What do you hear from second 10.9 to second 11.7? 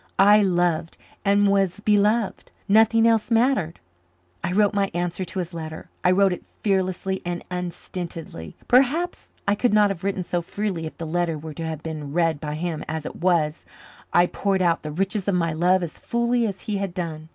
the letter were to